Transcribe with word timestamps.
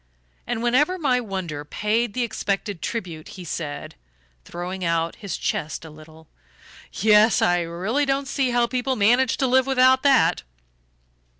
And 0.47 0.63
whenever 0.63 0.97
my 0.97 1.21
wonder 1.21 1.63
paid 1.63 2.15
the 2.15 2.23
expected 2.23 2.81
tribute 2.81 3.27
he 3.37 3.43
said, 3.45 3.93
throwing 4.45 4.83
out 4.83 5.17
his 5.17 5.37
chest 5.37 5.85
a 5.85 5.91
little: 5.91 6.27
"Yes, 6.91 7.39
I 7.39 7.59
really 7.61 8.07
don't 8.07 8.27
see 8.27 8.49
how 8.49 8.65
people 8.65 8.95
manage 8.95 9.37
to 9.37 9.45
live 9.45 9.67
without 9.67 10.01
that." 10.01 10.41